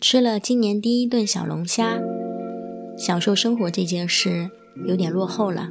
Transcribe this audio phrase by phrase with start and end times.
[0.00, 2.00] 吃了今年第一顿小龙虾，
[2.96, 4.50] 享受生活这件事
[4.86, 5.70] 有点落后了。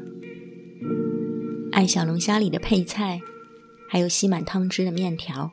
[1.72, 3.20] 爱小龙虾里的配菜，
[3.90, 5.52] 还有吸满汤汁的面条，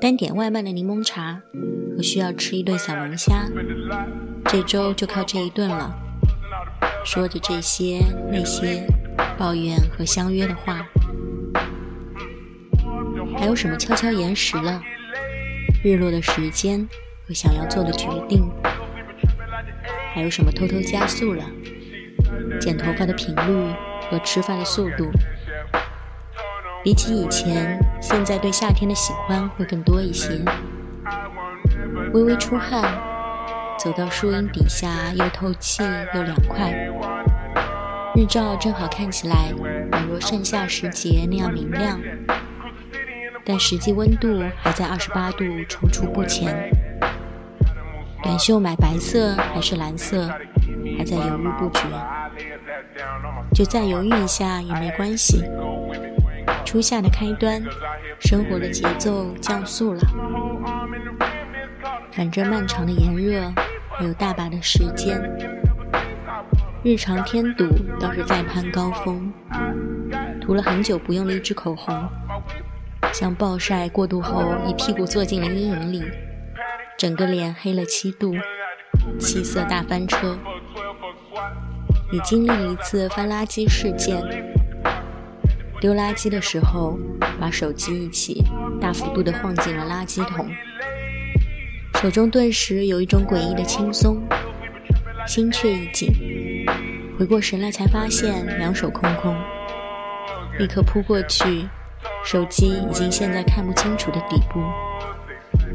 [0.00, 1.42] 单点外卖的柠檬茶
[1.96, 3.48] 和需要吃一顿小龙虾，
[4.44, 5.94] 这周就靠这一顿了。
[7.06, 8.00] 说着这些
[8.30, 8.86] 那些
[9.38, 10.86] 抱怨和相约的话，
[13.36, 14.82] 还有什么悄悄延时了？
[15.82, 16.86] 日落的时间。
[17.28, 18.48] 和想要做的决定，
[20.14, 21.44] 还有什么偷偷加速了？
[22.60, 23.74] 剪头发的频率
[24.08, 25.10] 和吃饭的速度，
[26.84, 30.40] 比起以前，现在对夏天的喜欢会更多一些。
[32.14, 32.96] 微微出汗，
[33.76, 35.82] 走到树荫底下，又透气
[36.14, 36.72] 又凉快。
[38.14, 39.52] 日照正好看起来，
[39.90, 42.00] 宛若盛夏时节那样明亮，
[43.48, 46.68] 但实际温度还在二十八度，踌躇不前。
[48.20, 50.28] 短袖买白色还是蓝色，
[50.98, 51.82] 还在犹豫不决。
[53.54, 55.44] 就再犹豫一下也没关系。
[56.64, 57.62] 初夏的开端，
[58.18, 60.00] 生活的节奏降速了。
[62.10, 63.52] 反正漫长的炎热
[63.90, 65.22] 还有大把的时间，
[66.82, 67.64] 日常添堵
[68.00, 69.32] 倒是再攀高峰。
[70.40, 71.94] 涂了很久不用的一支口红，
[73.18, 76.04] 像暴晒过度后一屁股坐进了阴影里。
[76.98, 78.34] 整个脸黑了七度，
[79.18, 80.38] 气色大翻车。
[82.12, 84.22] 你经历了一次翻垃圾事件，
[85.80, 86.98] 丢垃圾的时候
[87.40, 88.44] 把手机一起
[88.78, 90.46] 大幅度地晃进了垃圾桶，
[91.94, 94.22] 手中顿时有一种诡异的轻松，
[95.26, 96.10] 心却一紧。
[97.18, 99.34] 回过神来才发现两手空空，
[100.58, 101.66] 立刻扑过去，
[102.26, 104.60] 手机已经陷在看不清楚的底部。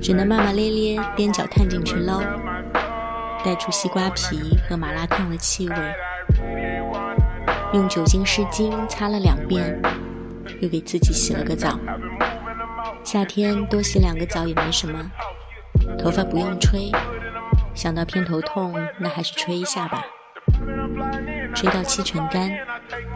[0.01, 2.19] 只能骂骂咧咧，踮脚探进去捞，
[3.41, 5.75] 带出西瓜皮和麻辣烫的气味。
[7.71, 9.81] 用酒精湿巾擦了两遍，
[10.59, 11.79] 又给自己洗了个澡。
[13.01, 15.09] 夏天多洗两个澡也没什么，
[15.97, 16.91] 头发不用吹。
[17.73, 20.03] 想到偏头痛，那还是吹一下吧。
[21.55, 22.51] 吹到七成干，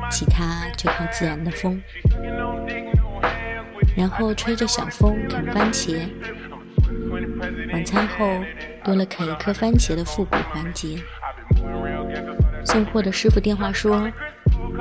[0.10, 1.82] 其他就靠自然的风。
[3.96, 6.08] 然后吹着小风啃番茄。
[7.72, 8.26] 晚餐后
[8.84, 10.98] 多了啃一颗番茄的复古环节。
[12.64, 14.10] 送货的师傅电话说，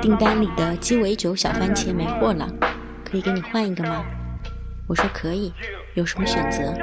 [0.01, 2.47] 订单里的鸡尾酒小番茄没货了，
[3.03, 4.03] 可以给你换一个吗？
[4.87, 5.53] 我说可以，
[5.93, 6.73] 有什么选择？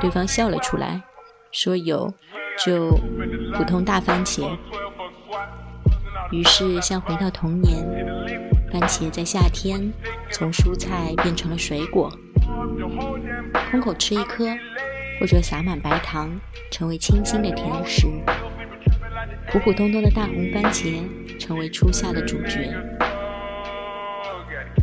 [0.00, 1.02] 对方笑了出来，
[1.50, 2.12] 说有，
[2.64, 2.90] 就
[3.54, 4.56] 普通大番茄。
[6.30, 7.86] 于是像回到童年，
[8.78, 9.90] 番茄在夏天
[10.30, 12.12] 从蔬菜变成了水果。
[13.70, 14.44] 空口吃一颗，
[15.18, 16.38] 或者撒满白糖，
[16.70, 18.06] 成为清新的甜食。
[19.48, 21.08] 普普通通的大红番茄，
[21.40, 22.70] 成为初夏的主角。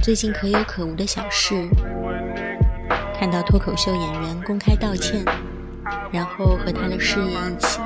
[0.01, 1.53] 最近可有可无的小事，
[3.13, 5.23] 看到脱口秀演员公开道歉，
[6.11, 7.79] 然后和他的事业一起，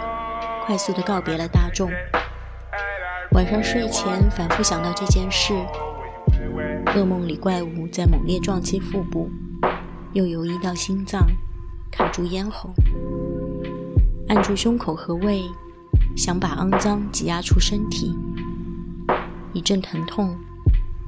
[0.65, 1.91] 快速的告别了大众。
[3.33, 5.53] 晚上睡前反复想到这件事，
[6.95, 9.29] 噩梦里怪物在猛烈撞击腹部。
[10.13, 11.27] 又游移到心脏，
[11.91, 12.71] 卡住咽喉，
[14.29, 15.43] 按住胸口和胃，
[16.15, 18.17] 想把肮脏挤压出身体。
[19.53, 20.35] 一阵疼痛，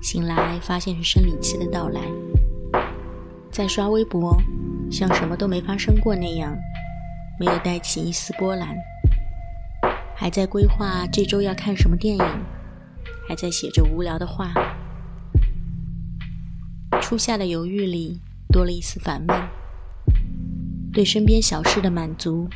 [0.01, 2.01] 醒来发现是生理期的到来。
[3.49, 4.37] 在刷微博，
[4.91, 6.55] 像什么都没发生过那样，
[7.39, 8.75] 没有带起一丝波澜。
[10.15, 12.23] 还在规划这周要看什么电影，
[13.27, 14.53] 还在写着无聊的话。
[17.09, 18.19] 初夏的犹豫里。
[18.53, 19.35] 多了一丝烦闷，
[20.93, 22.47] 对身边小事的满足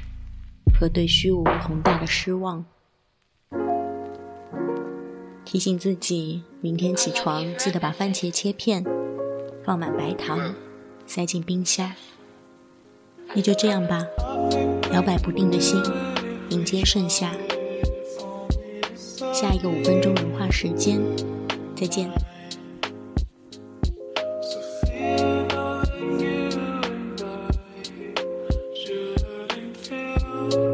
[0.80, 2.64] 和对虚无宏大的失望。
[5.44, 8.84] 提醒自己，明天起床记得把番茄切片，
[9.66, 10.54] 放满白糖，
[11.08, 11.92] 塞进冰箱。
[13.34, 14.06] 那就这样吧，
[14.92, 15.82] 摇摆不定的心，
[16.50, 17.32] 迎接盛夏。
[19.34, 21.02] 下一个五分钟融化时间，
[21.76, 22.08] 再见。
[30.16, 30.73] Thank you.